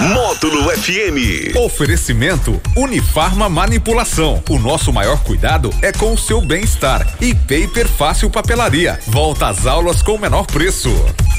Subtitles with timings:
[0.00, 1.56] Módulo FM.
[1.56, 4.42] Oferecimento Unifarma Manipulação.
[4.50, 7.06] O nosso maior cuidado é com o seu bem-estar.
[7.20, 8.98] E Paper Fácil Papelaria.
[9.06, 10.90] Volta às aulas com o menor preço.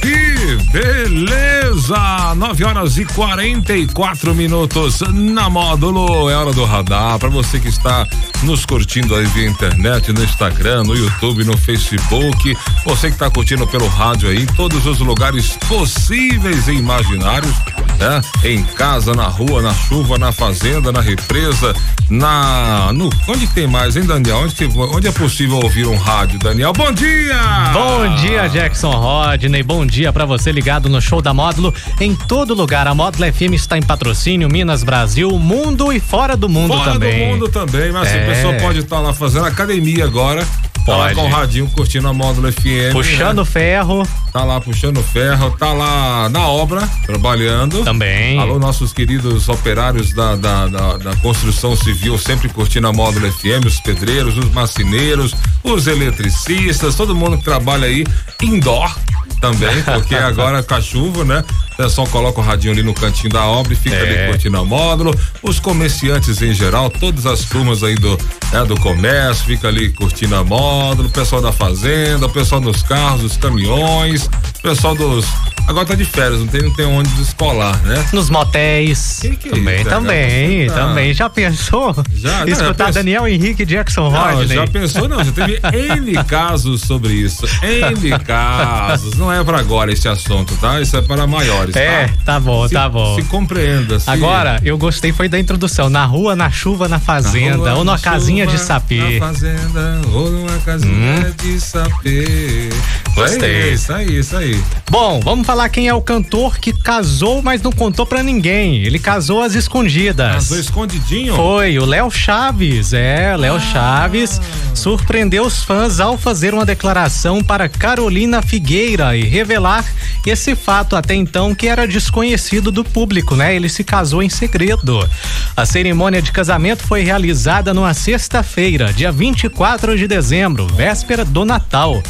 [0.02, 2.34] Que beleza!
[2.36, 6.28] 9 horas e 44 minutos na módulo.
[6.28, 7.20] É hora do radar.
[7.20, 8.08] Para você que está
[8.42, 12.58] nos curtindo aí via internet, no Instagram, no YouTube, no Facebook.
[12.86, 17.54] Você que está curtindo pelo rádio aí, em todos os lugares possíveis e imaginários,
[18.02, 18.22] né?
[18.44, 21.74] Em casa, na rua, na chuva, na fazenda, na represa,
[22.10, 22.92] na.
[22.94, 24.38] No, onde tem mais, hein, Daniel?
[24.38, 26.74] Onde, que, onde é possível ouvir um rádio, Daniel?
[26.74, 27.38] Bom dia!
[27.72, 29.62] Bom dia, Jackson Rodney.
[29.62, 32.88] Bom dia para você ligado no show da Módulo em todo lugar.
[32.88, 37.12] A Módulo FM está em patrocínio Minas Brasil, mundo e fora do mundo fora também.
[37.12, 38.24] Fora do mundo também, mas é.
[38.24, 40.46] a pessoa pode estar lá fazendo academia agora.
[40.86, 42.92] Tá lá com o radinho curtindo a módulo FM.
[42.92, 43.46] Puxando né?
[43.46, 44.08] ferro.
[44.34, 47.84] Tá lá puxando ferro, tá lá na obra, trabalhando.
[47.84, 48.40] Também.
[48.40, 53.66] Alô, nossos queridos operários da, da, da, da construção civil, sempre curtindo a módulo FM,
[53.66, 58.06] os pedreiros, os marceneiros, os eletricistas, todo mundo que trabalha aí
[58.42, 58.96] indoor
[59.42, 61.44] também, porque agora com a chuva, né?
[61.74, 64.02] O pessoal coloca o radinho ali no cantinho da obra e fica é.
[64.02, 65.14] ali curtindo o módulo.
[65.42, 68.18] Os comerciantes em geral, todas as turmas aí do,
[68.54, 72.84] né, do comércio, fica ali curtindo a módulo, o pessoal da fazenda, o pessoal dos
[72.84, 74.30] carros, dos caminhões,
[74.62, 75.26] o pessoal dos
[75.68, 78.06] Agora tá de férias, não tem, não tem onde descolar, né?
[78.12, 79.20] Nos motéis.
[79.22, 80.74] Que que é também, isso, também, tá...
[80.76, 81.14] também.
[81.14, 81.96] Já pensou?
[82.14, 84.48] Já, Escutar já Daniel Henrique Jackson Rodney.
[84.48, 85.24] Já pensou, não.
[85.24, 87.46] Já teve N casos sobre isso.
[87.64, 89.16] N casos.
[89.16, 90.82] Não é para agora esse assunto, tá?
[90.82, 91.76] Isso é para maiores.
[91.76, 93.16] É, tá, tá bom, se, tá bom.
[93.16, 94.00] Se compreenda.
[94.00, 94.10] Se...
[94.10, 95.90] Agora, eu gostei foi da introdução.
[95.90, 97.58] Na rua, na chuva, na fazenda.
[97.58, 99.20] Na rua, ou numa casinha chuva, de sapê.
[99.20, 101.34] Na fazenda, ou numa casinha hum.
[101.42, 102.70] de sapê.
[103.16, 103.74] Gostei.
[103.74, 104.51] Isso aí, isso aí.
[104.90, 108.84] Bom, vamos falar quem é o cantor que casou, mas não contou para ninguém.
[108.84, 110.34] Ele casou às escondidas.
[110.34, 111.36] Casou escondidinho?
[111.36, 112.94] Foi, o Léo Chaves.
[112.94, 113.60] É, Léo ah.
[113.60, 114.42] Chaves
[114.74, 119.86] surpreendeu os fãs ao fazer uma declaração para Carolina Figueira e revelar
[120.26, 123.56] esse fato até então que era desconhecido do público, né?
[123.56, 125.08] Ele se casou em segredo.
[125.56, 132.02] A cerimônia de casamento foi realizada numa sexta-feira, dia 24 de dezembro, véspera do Natal.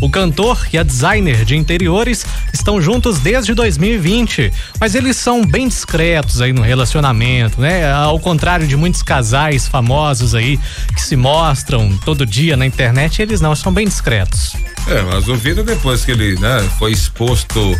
[0.00, 5.66] O cantor e a designer de interiores estão juntos desde 2020, mas eles são bem
[5.66, 7.90] discretos aí no relacionamento, né?
[7.90, 10.58] Ao contrário de muitos casais famosos aí
[10.94, 14.54] que se mostram todo dia na internet, eles não são bem discretos.
[14.86, 17.76] É, mas o Vitor depois que ele, né, foi exposto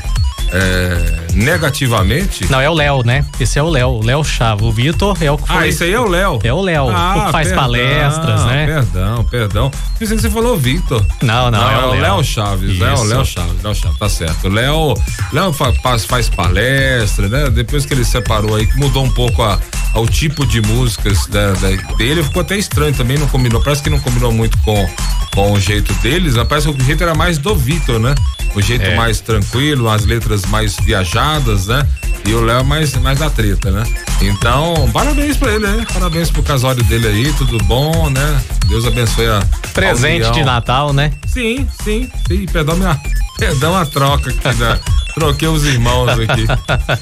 [0.53, 2.51] é, negativamente.
[2.51, 3.25] Não, é o Léo, né?
[3.39, 4.67] Esse é o Léo, o Léo Chavo.
[4.67, 5.57] O Vitor é o que foi.
[5.57, 6.39] Ah, esse aí é o Léo.
[6.43, 8.67] É o Léo, ah, que faz perdão, palestras, né?
[8.67, 9.71] Perdão, perdão.
[9.99, 11.05] Pensei que você falou Vitor.
[11.23, 14.49] Não, não, não, é, o Léo Chaves, é o Léo Chaves, Léo Chaves, tá certo.
[14.49, 14.95] O Léo,
[15.33, 17.51] Léo faz, faz palestra, né?
[17.51, 19.59] Depois que ele separou aí, mudou um pouco a,
[19.95, 23.91] ao tipo de músicas da, da, dele, ficou até estranho também, não combinou, parece que
[23.91, 24.89] não combinou muito com,
[25.35, 28.15] com o jeito deles, parece que o jeito era mais do Vitor, né?
[28.55, 28.97] O jeito é.
[28.97, 31.87] mais tranquilo, as letras mais viajadas, né?
[32.27, 33.85] E o Léo mais, mais da treta, né?
[34.21, 35.87] Então, parabéns pra ele, né?
[35.93, 38.43] Parabéns pro casório dele aí, tudo bom, né?
[38.67, 39.43] Deus abençoe a.
[39.73, 41.13] Presente de Natal, né?
[41.27, 42.47] Sim, sim, sim.
[42.47, 43.01] Perdão minha.
[43.39, 44.79] Perdão a troca aqui da.
[45.19, 46.47] Troquei os irmãos aqui.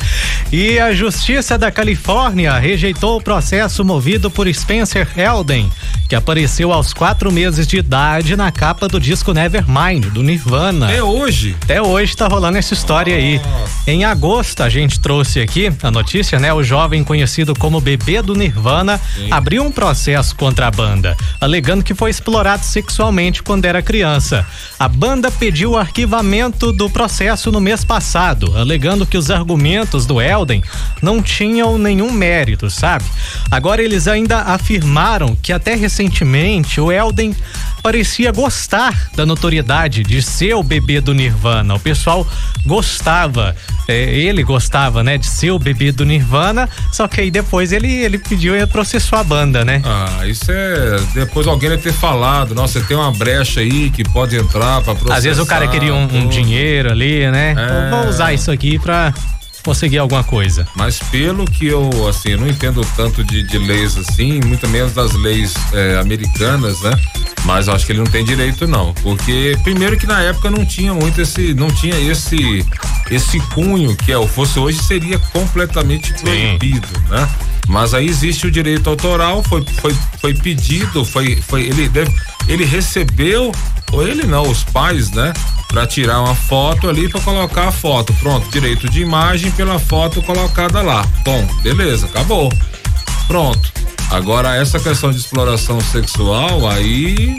[0.51, 5.71] e a Justiça da Califórnia rejeitou o processo movido por Spencer Elden,
[6.09, 10.91] que apareceu aos quatro meses de idade na capa do disco Nevermind, do Nirvana.
[10.91, 11.55] É hoje?
[11.63, 13.83] Até hoje tá rolando essa história Nossa.
[13.87, 13.95] aí.
[13.95, 16.55] Em agosto, a gente trouxe aqui a notícia, né?
[16.55, 19.29] O jovem conhecido como bebê do Nirvana Sim.
[19.31, 24.47] abriu um processo contra a banda, alegando que foi explorado sexualmente quando era criança.
[24.79, 30.07] A banda pediu o arquivamento do processo no mês passado passado, alegando que os argumentos
[30.07, 30.63] do Elden
[31.03, 33.05] não tinham nenhum mérito, sabe?
[33.51, 37.35] Agora eles ainda afirmaram que até recentemente o Elden
[37.87, 41.77] parecia gostar da notoriedade de ser o bebê do Nirvana.
[41.77, 42.27] O pessoal
[42.65, 43.55] gostava,
[43.87, 47.89] é, ele gostava, né, de ser o bebê do Nirvana, só que aí depois ele,
[47.89, 49.83] ele pediu e processou a banda, né?
[49.85, 50.97] Ah, isso é.
[51.15, 55.19] Depois alguém vai ter falado, nossa, tem uma brecha aí que pode entrar pra processar.
[55.19, 57.53] Às vezes o cara queria um, um dinheiro ali, né?
[57.53, 57.91] Então, é...
[57.91, 59.15] Vou usar isso aqui pra
[59.67, 60.67] conseguir alguma coisa.
[60.77, 64.93] Mas pelo que eu, assim, eu não entendo tanto de, de leis assim, muito menos
[64.93, 66.93] das leis é, americanas, né?
[67.45, 70.95] Mas acho que ele não tem direito não, porque primeiro que na época não tinha
[70.95, 72.65] muito esse, não tinha esse
[73.11, 77.11] esse cunho que é o fosse hoje seria completamente proibido, Sim.
[77.11, 77.29] né?
[77.69, 82.13] Mas aí existe o direito autoral, foi, foi, foi pedido, foi, foi ele deve,
[82.49, 83.53] ele recebeu,
[83.93, 85.33] ou ele não, os pais, né?
[85.69, 88.13] Pra tirar uma foto ali para colocar a foto.
[88.15, 91.05] Pronto, direito de imagem pela foto colocada lá.
[91.25, 92.53] Bom, beleza, acabou.
[93.27, 93.73] Pronto.
[94.11, 97.37] Agora essa questão de exploração sexual aí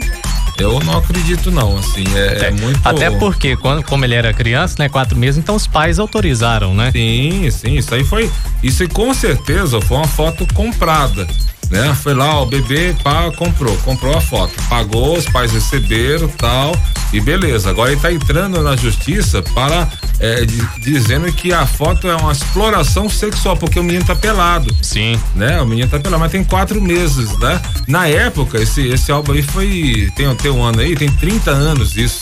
[0.58, 2.80] eu não acredito não, assim, é, é, é, muito...
[2.84, 6.90] Até porque, quando, como ele era criança, né, quatro meses, então os pais autorizaram, né?
[6.92, 8.30] Sim, sim, isso aí foi,
[8.62, 11.26] isso com certeza foi uma foto comprada,
[11.70, 11.94] né?
[12.02, 16.74] Foi lá, o bebê, pá, comprou, comprou a foto, pagou, os pais receberam, tal,
[17.12, 17.70] e beleza.
[17.70, 19.88] Agora ele tá entrando na justiça para
[20.20, 20.44] é,
[20.80, 24.74] dizendo que a foto é uma exploração sexual, porque o menino tá pelado.
[24.82, 25.18] Sim.
[25.34, 25.60] Né?
[25.60, 27.60] O menino tá pelado, mas tem quatro meses, né?
[27.86, 31.96] Na época, esse, esse álbum aí foi, tem, tem um ano aí, tem 30 anos
[31.96, 32.20] isso.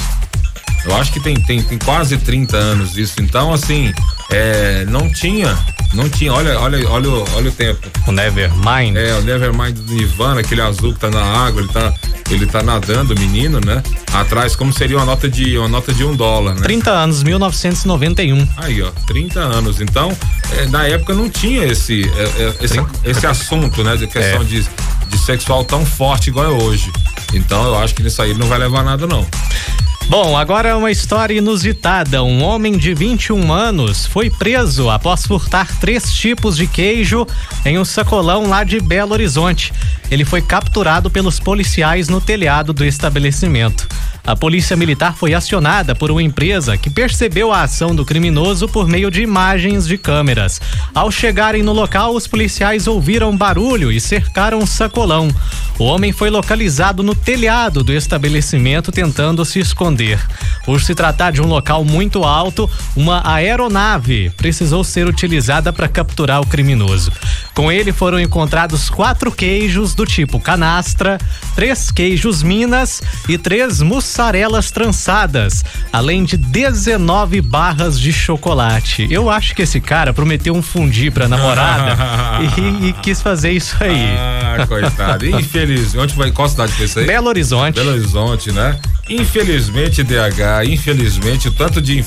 [0.85, 3.21] Eu acho que tem, tem, tem quase 30 anos isso.
[3.21, 3.93] Então, assim,
[4.31, 5.57] é, não tinha
[5.97, 7.89] não tinha, olha, olha, olha, olha o tempo.
[8.07, 8.97] O Nevermind.
[8.97, 11.95] É, o Nevermind do Nirvana, aquele azul que tá na água, ele tá,
[12.31, 13.83] ele tá nadando, o menino, né?
[14.13, 16.63] Atrás, como seria uma nota de, uma nota de um dólar, né?
[16.63, 18.49] 30 anos, 1991.
[18.59, 19.81] Aí, ó, 30 anos.
[19.81, 20.15] Então,
[20.53, 23.97] é, na época não tinha esse, é, é esse, esse assunto, né?
[23.97, 24.45] De questão é.
[24.45, 24.67] de,
[25.09, 26.93] de sexual tão forte igual é hoje.
[27.35, 29.27] Então, eu acho que nisso aí não vai levar nada, não.
[30.09, 32.23] Bom, agora uma história inusitada.
[32.23, 37.27] Um homem de 21 anos foi preso após furtar três tipos de queijo
[37.65, 39.73] em um sacolão lá de Belo Horizonte.
[40.09, 43.89] Ele foi capturado pelos policiais no telhado do estabelecimento.
[44.27, 48.89] A polícia militar foi acionada por uma empresa que percebeu a ação do criminoso por
[48.89, 50.61] meio de imagens de câmeras.
[50.93, 55.29] Ao chegarem no local, os policiais ouviram barulho e cercaram o sacolão.
[55.79, 60.19] O homem foi localizado no telhado do estabelecimento tentando se esconder.
[60.67, 66.41] Por se tratar de um local muito alto, uma aeronave precisou ser utilizada para capturar
[66.41, 67.13] o criminoso.
[67.55, 71.19] Com ele foram encontrados quatro queijos do tipo canastra,
[71.55, 79.07] três queijos minas e três mussarelas trançadas, além de 19 barras de chocolate.
[79.09, 81.97] Eu acho que esse cara prometeu um fundi pra namorada
[82.59, 84.17] e, e, quis fazer isso aí.
[84.19, 85.25] Ah, coitado.
[85.31, 85.99] Infelizmente.
[85.99, 86.33] Onde vai?
[86.33, 87.07] Qual cidade foi isso aí?
[87.07, 87.77] Belo Horizonte.
[87.77, 88.77] Belo Horizonte, né?
[89.09, 92.05] Infelizmente, DH, infelizmente, o tanto de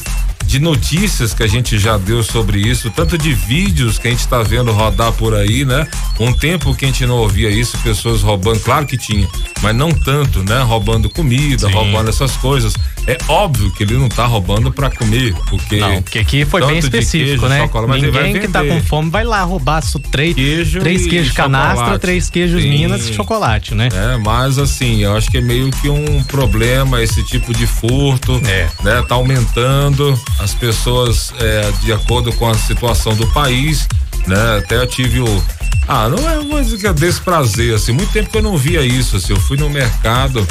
[0.49, 4.21] de notícias que a gente já deu sobre isso, tanto de vídeos que a gente
[4.21, 5.87] está vendo rodar por aí, né?
[6.19, 9.27] Um tempo que a gente não ouvia isso, pessoas roubando, claro que tinha,
[9.61, 10.59] mas não tanto, né?
[10.63, 11.73] Roubando comida, Sim.
[11.73, 12.73] roubando essas coisas.
[13.05, 15.77] É óbvio que ele não tá roubando para comer, porque.
[15.77, 17.61] Não, porque aqui foi bem específico, queijo, né?
[17.61, 22.29] Chocolate, Ninguém que tá com fome vai lá roubar três, queijo três queijos canastra, três
[22.29, 22.69] queijos Sim.
[22.69, 23.89] minas e chocolate, né?
[23.93, 28.41] É, mas assim, eu acho que é meio que um problema esse tipo de furto,
[28.45, 28.67] é.
[28.83, 29.03] né?
[29.07, 33.87] Tá aumentando as pessoas, é, de acordo com a situação do país,
[34.27, 34.57] né?
[34.57, 35.43] Até eu tive o.
[35.87, 39.33] Ah, não é uma é desprazer, assim, muito tempo que eu não via isso, assim,
[39.33, 40.47] eu fui no mercado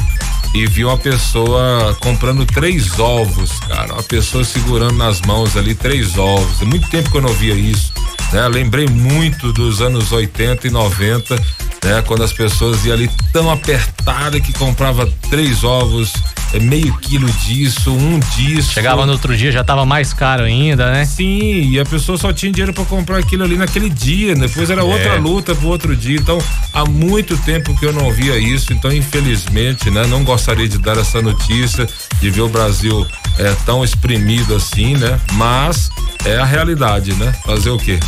[0.53, 6.19] e vi uma pessoa comprando três ovos, cara, uma pessoa segurando nas mãos ali três
[6.19, 7.93] ovos, muito tempo que eu não via isso,
[8.33, 8.49] né?
[8.49, 11.41] Lembrei muito dos anos 80 e 90,
[11.85, 12.03] né?
[12.07, 16.13] Quando as pessoas iam ali tão apertada que comprava três ovos
[16.55, 18.73] é meio quilo disso, um disso.
[18.73, 21.05] Chegava no outro dia, já tava mais caro ainda, né?
[21.05, 24.81] Sim, e a pessoa só tinha dinheiro para comprar aquilo ali naquele dia, depois era
[24.81, 24.85] é.
[24.85, 26.19] outra luta pro outro dia.
[26.19, 26.39] Então,
[26.73, 30.97] há muito tempo que eu não via isso, então infelizmente, né, não gostaria de dar
[30.97, 31.87] essa notícia,
[32.19, 33.07] de ver o Brasil
[33.39, 35.21] é, tão exprimido assim, né?
[35.33, 35.91] Mas
[36.25, 37.33] é a realidade, né?
[37.45, 38.01] Fazer o quê?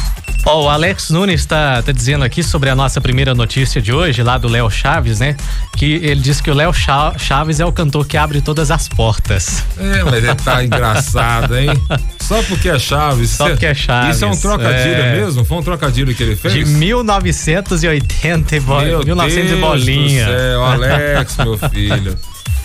[0.47, 3.93] Ó, oh, o Alex Nunes está tá dizendo aqui sobre a nossa primeira notícia de
[3.93, 5.37] hoje, lá do Léo Chaves, né?
[5.77, 9.63] Que ele diz que o Léo Chaves é o cantor que abre todas as portas.
[9.79, 11.69] É, mas ele tá engraçado, hein?
[12.21, 13.31] Só porque é Chaves.
[13.31, 14.17] Só porque é Chaves.
[14.17, 15.17] Isso é um trocadilho é...
[15.17, 15.45] mesmo?
[15.45, 16.55] Foi um trocadilho que ele fez?
[16.55, 18.81] De 1980 e bo...
[18.81, 20.25] Meu 1900 e bolinha.
[20.25, 22.19] Do céu, Alex, meu filho.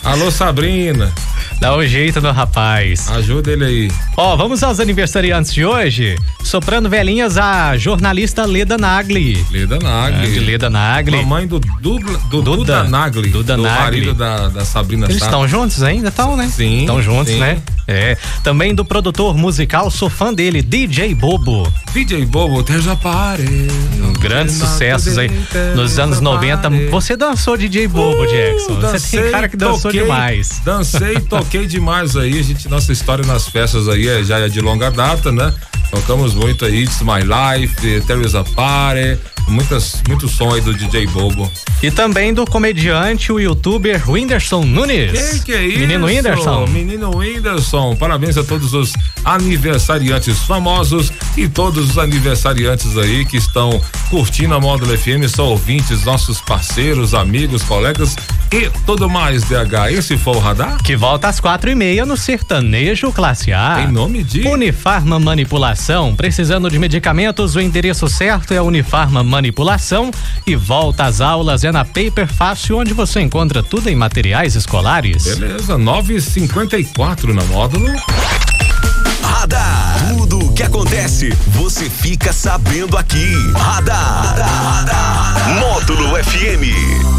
[0.05, 1.11] Alô, Sabrina.
[1.59, 3.09] Dá um jeito no rapaz.
[3.09, 3.91] Ajuda ele aí.
[4.15, 6.15] Ó, vamos aos aniversariantes de hoje.
[6.43, 9.43] Soprando velhinhas, a jornalista Leda Nagli.
[9.49, 10.37] Leda Nagli.
[10.37, 11.17] É, Leda Nagli.
[11.17, 13.29] Mamãe do, do, do Duda, Duda Nagli.
[13.29, 13.79] Duda do Nagli.
[13.79, 16.51] marido da, da Sabrina Eles estão juntos ainda, estão, né?
[16.53, 16.81] Sim.
[16.81, 17.39] Estão juntos, sim.
[17.39, 17.61] né?
[17.87, 18.17] É.
[18.43, 21.71] Também do produtor musical, sou fã dele, DJ Bobo.
[21.93, 23.43] DJ Bobo, there's a party.
[24.01, 25.31] Um grandes sucessos aí.
[25.75, 26.69] Nos anos 90.
[26.91, 28.79] Você dançou DJ Bobo, uh, Jackson.
[28.81, 30.61] Você tem cara que dançou toquei, demais.
[30.63, 32.39] Dancei, toquei demais aí.
[32.39, 35.53] A gente, nossa história nas festas aí é, já é de longa data, né?
[35.91, 40.73] Tocamos muito aí, It's My Life, There is a Party, muitas, muito som aí do
[40.73, 41.51] DJ Bobo.
[41.81, 45.39] E também do comediante, o youtuber Whindersson Nunes.
[45.39, 45.79] Que que é isso?
[45.79, 46.67] Menino Whindersson.
[46.67, 47.95] Menino Whindersson.
[47.95, 54.59] Parabéns a todos os aniversariantes famosos e todos os aniversariantes aí que estão curtindo a
[54.59, 58.15] Módulo FM, são ouvintes, nossos parceiros, amigos, colegas
[58.51, 59.91] e tudo mais, DH.
[59.91, 60.81] Esse foi o radar?
[60.81, 63.85] Que volta às quatro e meia no Sertanejo Classe A.
[63.87, 66.15] Em nome de Unifarma Manipulação.
[66.15, 70.11] Precisando de medicamentos, o endereço certo é Unifarma Manipulação
[70.47, 75.25] e volta às aulas é na Paper Fácil, onde você encontra tudo em materiais escolares.
[75.25, 77.85] Beleza, 954 na módulo.
[79.21, 80.07] Radar.
[80.07, 83.33] Tudo o que acontece, você fica sabendo aqui.
[83.57, 84.35] Radar.
[85.59, 87.14] Módulo FM.